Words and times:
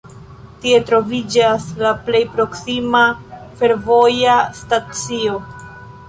Tie 0.61 0.77
troviĝas 0.91 1.65
la 1.81 1.91
plej 2.07 2.21
proksima 2.37 3.01
fervoja 3.59 4.39
stacio. 4.61 5.37